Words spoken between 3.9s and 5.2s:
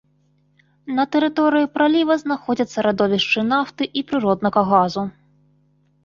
і прыроднага газу.